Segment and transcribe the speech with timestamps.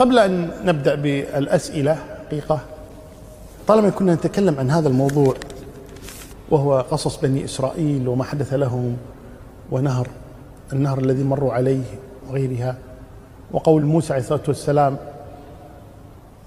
[0.00, 2.60] قبل أن نبدأ بالأسئلة حقيقة
[3.66, 5.34] طالما كنا نتكلم عن هذا الموضوع
[6.50, 8.96] وهو قصص بني إسرائيل وما حدث لهم
[9.70, 10.08] ونهر
[10.72, 11.82] النهر الذي مروا عليه
[12.28, 12.76] وغيرها
[13.52, 14.96] وقول موسى عليه الصلاة والسلام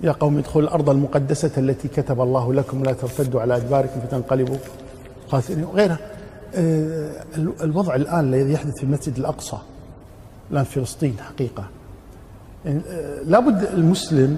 [0.04, 4.58] يا قوم ادخلوا الأرض المقدسة التي كتب الله لكم لا ترتدوا على أدباركم فتنقلبوا
[5.32, 5.98] خاسرين وغيرها.
[6.56, 7.12] آه،
[7.64, 9.58] الوضع الآن الذي يحدث في المسجد الأقصى
[10.52, 11.64] الآن في فلسطين حقيقة.
[12.66, 12.82] يعني
[13.26, 14.38] لابد المسلم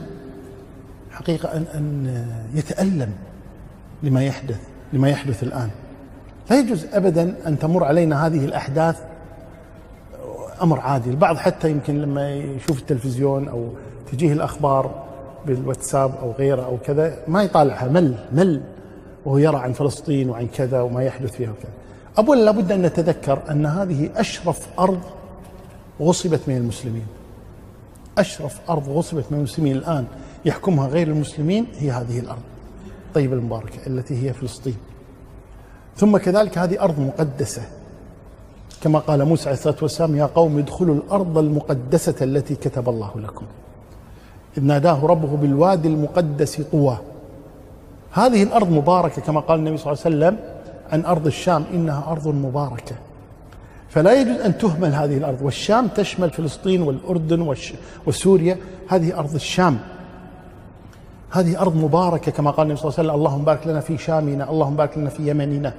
[1.11, 3.11] حقيقة أن أن يتألم
[4.03, 4.59] لما يحدث
[4.93, 5.69] لما يحدث الآن.
[6.49, 9.01] لا يجوز أبدا أن تمر علينا هذه الأحداث
[10.61, 13.69] أمر عادي البعض حتى يمكن لما يشوف التلفزيون أو
[14.11, 15.03] تجيه الأخبار
[15.45, 17.87] بالواتساب أو غيره أو كذا ما يطالعها.
[17.87, 18.61] مل مل.
[19.25, 21.71] وهو يرى عن فلسطين وعن كذا وما يحدث فيها وكذا.
[22.17, 24.99] أولا لابد أن نتذكر أن هذه أشرف أرض
[26.01, 27.05] غصبت من المسلمين.
[28.17, 30.05] أشرف أرض غصبت من المسلمين الآن
[30.45, 32.41] يحكمها غير المسلمين هي هذه الأرض.
[33.13, 34.77] طيب المباركة التي هي فلسطين.
[35.97, 37.61] ثم كذلك هذه أرض مقدسة.
[38.83, 43.45] كما قال موسى عليه الصلاة والسلام يا قوم ادخلوا الأرض المقدسة التي كتب الله لكم.
[44.57, 46.97] إذ ناداه ربه بالوادي المقدس طوى
[48.11, 50.39] هذه الأرض مباركة كما قال النبي صلى الله عليه وسلم
[50.91, 52.95] عن أرض الشام إنها أرض مباركة.
[53.91, 55.41] فلا يجوز أن تهمل هذه الأرض.
[55.41, 57.55] والشام تشمل فلسطين والأردن
[58.07, 58.57] وسوريا.
[58.87, 59.79] هذه أرض الشام.
[61.31, 63.19] هذه أرض مباركة كما قال النبي صلى الله عليه وسلم.
[63.19, 64.49] اللهم بارك لنا في شامنا.
[64.49, 65.73] اللهم بارك لنا في يمننا.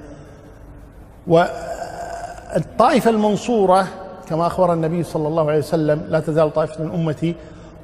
[1.27, 3.87] والطائفة المنصورة
[4.29, 7.35] كما أخبر النبي صلى الله عليه وسلم لا تزال طائفة من أمتي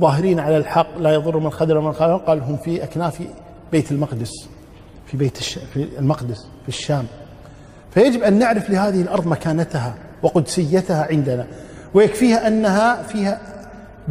[0.02, 2.18] ظاهرين على الحق لا يضر من خذل ومن خذل.
[2.18, 3.22] قال هم في أكناف
[3.72, 4.32] بيت المقدس
[5.06, 5.60] في بيت الش...
[5.60, 7.06] في المقدس في الشام.
[7.94, 9.96] فيجب أن نعرف لهذه الأرض مكانتها.
[10.24, 11.48] وقدسيتها عندنا.
[11.94, 13.42] ويكفيها أنها فيها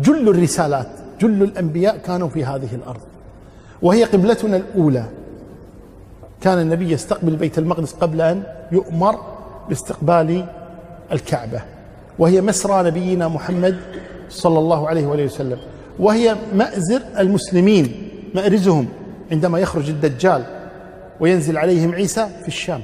[0.02, 0.86] جل الرسالات
[1.20, 3.00] جل الأنبياء كانوا في هذه الأرض.
[3.82, 5.04] وهي قبلتنا الأولى.
[6.40, 8.42] كان النبي يستقبل بيت المقدس قبل أن
[8.72, 9.18] يؤمر
[9.68, 10.46] باستقبال
[11.12, 11.62] الكعبة.
[12.18, 13.76] وهي مسرى نبينا محمد
[14.28, 15.58] صلى الله عليه وآله وسلم.
[15.98, 18.88] وهي مأزر المسلمين مأرزهم
[19.32, 20.44] عندما يخرج الدجال
[21.20, 22.80] وينزل عليهم عيسى في الشام.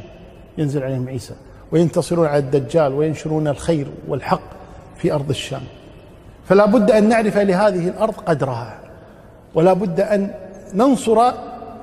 [0.59, 1.35] ينزل عليهم عيسى.
[1.75, 4.41] وينتصرون على الدجال وينشرون الخير والحق
[4.97, 5.63] في أرض الشام.
[6.49, 8.79] فلا بد أن نعرف لهذه الأرض قدرها
[9.55, 10.31] ولا بد أن
[10.75, 11.33] ننصر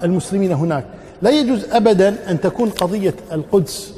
[0.03, 0.85] المسلمين هناك.
[1.21, 3.93] لا يجوز ابدا أن تكون قضية القدس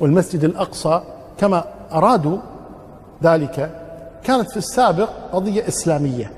[0.00, 1.02] والمسجد الأقصى
[1.38, 2.38] كما أرادوا
[3.22, 3.80] ذلك.
[4.24, 6.32] كانت في السابق قضية إسلامية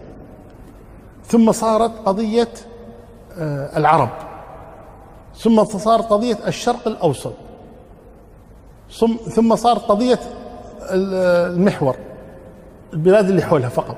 [1.26, 2.48] ثم صارت قضية
[3.38, 4.10] آه، العرب
[5.38, 7.32] ثم صارت قضية الشرق الأوسط.
[9.34, 10.18] ثم صارت قضية
[10.90, 11.96] المحور
[12.92, 13.96] البلاد اللي حولها فقط.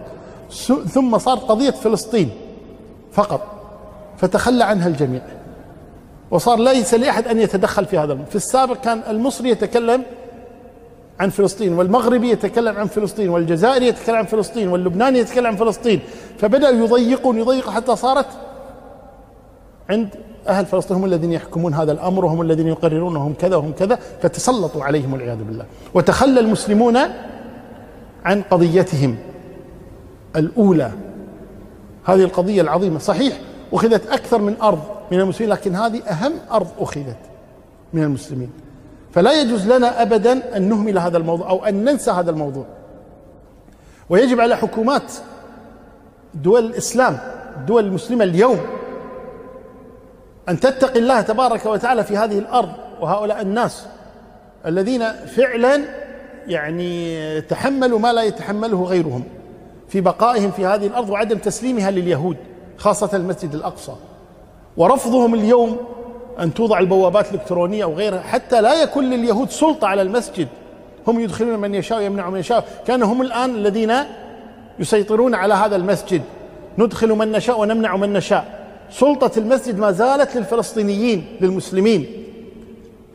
[0.89, 2.31] ثم صارت قضية فلسطين
[3.13, 3.47] فقط
[4.19, 5.23] فتخلى عنها الجميع.
[6.31, 10.03] وصار ليس لأحد أن يتدخل في هذا في السابق كان المصري يتكلم
[11.21, 16.01] عن فلسطين والمغربي يتكلم عن فلسطين والجزائري يتكلم عن فلسطين واللبناني يتكلم عن فلسطين
[16.39, 18.27] فبدأوا يضيقون يضيقون حتى صارت
[19.91, 20.09] عند
[20.49, 24.85] أهل فلسطين هم الذين يحكمون هذا الأمر وهم الذين يقررون وهم كذا وهم كذا فتسلطوا
[24.85, 25.65] عليهم والعياذ بالله.
[25.95, 26.99] وتخلى المسلمون
[28.25, 29.17] عن قضيتهم
[30.37, 30.91] الأولى.
[32.05, 32.99] هذه القضية العظيمة.
[32.99, 33.41] صحيح
[33.73, 34.81] أخذت أكثر من أرض
[35.13, 37.17] من المسلمين لكن هذه أهم أرض أخذت
[37.93, 38.51] من المسلمين.
[39.13, 42.65] فلا يجوز لنا أبدا أن نهمل هذا الموضوع أو أن ننسى هذا الموضوع.
[44.11, 45.13] ويجب على حكومات
[46.35, 47.19] دول الإسلام
[47.57, 48.59] الدول المسلمة اليوم
[50.49, 53.87] أن تتقي الله تبارك وتعالى في هذه الأرض وهؤلاء الناس
[54.67, 55.81] الذين فعلا
[56.47, 59.25] يعني تحملوا ما لا يتحمله غيرهم
[59.89, 62.37] في بقائهم في هذه الأرض وعدم تسليمها لليهود
[62.77, 63.93] خاصة المسجد الأقصى.
[64.77, 65.77] ورفضهم اليوم
[66.41, 70.49] أن توضع البوابات الإلكترونية أو غيرها حتى لا يكون لليهود سلطة على المسجد.
[71.07, 72.65] هم يدخلون من يشاء ويمنعون من يشاء.
[72.87, 73.95] كانوا هم الآن الذين
[74.79, 76.23] يسيطرون على هذا المسجد.
[76.79, 78.58] ندخل من نشاء ونمنع من نشاء.
[78.91, 82.25] سلطة المسجد ما زالت للفلسطينيين للمسلمين.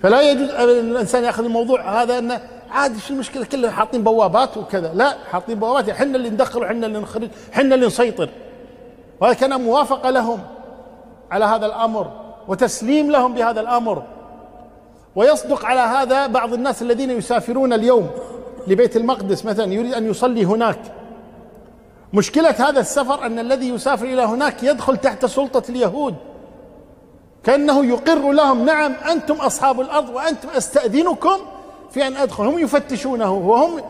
[0.02, 2.42] فلا يجوز الإنسان يأخذ الموضوع هذا إنه
[2.72, 4.94] عادي شو المشكلة؟ كلنا حاطين بوابات وكذا.
[4.94, 5.90] لا حاطين بوابات.
[5.90, 8.30] إحنا اللي ندخل وحنا اللي نخرج إحنا اللي نسيطر.
[9.22, 10.40] وهذا كان موافقة لهم
[11.31, 12.12] على هذا الأمر
[12.48, 14.04] وتسليم لهم بهذا الأمر.
[15.16, 18.10] ويصدق على هذا بعض الناس الذين يسافرون اليوم
[18.68, 20.80] لبيت المقدس مثلا يريد أن يصلي هناك.
[22.13, 26.15] مشكلة هذا السفر أن الذي يسافر إلى هناك يدخل تحت سلطة اليهود.
[27.44, 31.38] كأنه يقر لهم نعم أنتم أصحاب الأرض وأنتم أستأذنكم
[31.92, 32.44] في أن أدخل.
[32.44, 33.81] هم يفتشونه وهم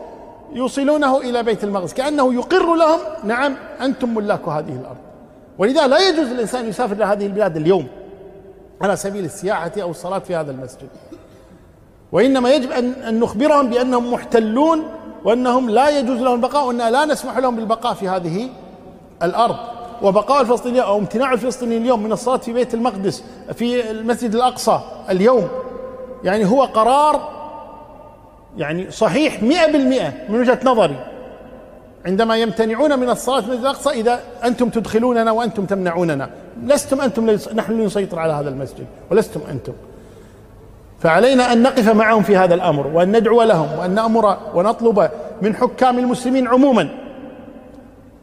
[0.52, 1.94] يوصلونه إلى بيت المقدس.
[1.94, 4.96] كأنه يقر لهم نعم أنتم ملاك هذه الأرض.
[5.58, 7.86] ولذا لا يجوز للإنسان يسافر إلى هذه البلاد اليوم
[8.82, 10.88] على سبيل السياحة أو الصلاة في هذا المسجد.
[12.12, 14.84] وإنما يجب ان نخبرهم بأنهم محتلون
[15.24, 18.48] وأنهم لا يجوز لهم البقاء وان لا نسمح لهم بالبقاء في هذه
[19.22, 19.56] الأرض.
[20.02, 24.80] وبقاء الفلسطينيين أو امتناع الفلسطينيين اليوم من الصلاة في بيت المقدس في المسجد الأقصى
[25.10, 25.48] اليوم.
[26.24, 27.30] يعني هو قرار
[28.56, 30.96] يعني صحيح مئة بالمئة من وجهة نظري.
[32.06, 36.30] عندما يمتنعون من الصلاة في المسجد الأقصى إذا أنتم تدخلوننا وأنتم تمنعوننا.
[36.62, 39.72] لستم أنتم نحن نسيطر على هذا المسجد ولستم أنتم.
[41.04, 45.10] فعلينا أن نقف معهم في هذا الأمر وأن ندعو لهم وأن نأمر ونطلب
[45.42, 46.88] من حكام المسلمين عموما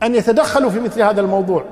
[0.04, 1.64] أن يتدخلوا في مثل هذا الموضوع.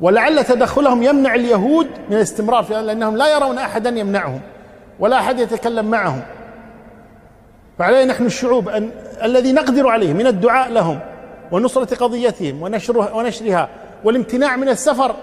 [0.00, 4.40] ولعل تدخلهم يمنع اليهود من الاستمرار في لأنهم لا يرون أحدا يمنعهم
[5.00, 6.22] ولا أحد يتكلم معهم.
[7.78, 8.90] فعلينا نحن الشعوب أن
[9.22, 10.98] الذي نقدر عليه من الدعاء لهم
[11.52, 13.68] ونصرة قضيتهم ونشرها, ونشرها
[14.04, 15.14] والامتناع من السفر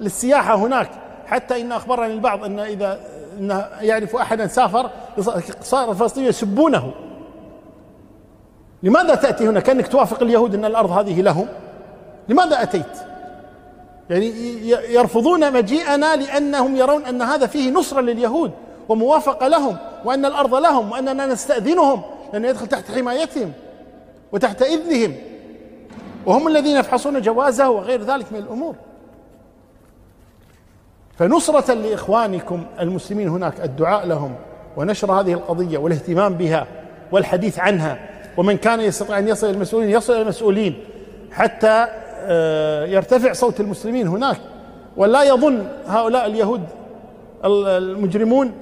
[0.00, 0.88] للسياحة هناك
[1.26, 2.98] حتى إن أخبرني البعض أن إذا
[3.38, 4.90] أن يعرف أحدا سافر
[5.62, 6.92] صار الفلسطينيين يسبونه.
[8.82, 11.48] لماذا تأتي هنا؟ كأنك توافق اليهود أن الأرض هذه لهم.
[12.28, 12.96] لماذا أتيت؟
[14.10, 14.32] يعني
[14.68, 18.50] يرفضون مجيئنا لأنهم يرون أن هذا فيه نصرة لليهود
[18.88, 22.02] وموافقة لهم وأن الأرض لهم وأننا نستأذنهم
[22.32, 23.52] لأن يدخل تحت حمايتهم
[24.32, 25.16] وتحت إذنهم.
[26.26, 28.74] وهم الذين يفحصون جوازه وغير ذلك من الأمور.
[31.22, 34.34] فنصرة لإخوانكم المسلمين هناك الدعاء لهم
[34.76, 36.66] ونشر هذه القضية والاهتمام بها
[37.12, 37.98] والحديث عنها
[38.36, 40.84] ومن كان يستطيع أن يصل إلى المسؤولين يصل إلى المسؤولين
[41.32, 41.86] حتى
[42.24, 44.36] آه، يرتفع صوت المسلمين هناك.
[44.96, 46.62] ولا يظن هؤلاء اليهود
[47.44, 48.52] المجرمون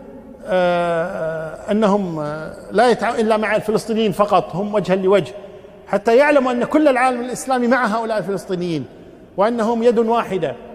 [0.47, 5.35] آه، أنهم آه، لا يتعاونون إلا مع الفلسطينيين فقط هم وجها لوجه
[5.87, 8.85] حتى يعلموا أن كل العالم الإسلامي مع هؤلاء الفلسطينيين
[9.37, 10.70] وأنهم يد واحدة.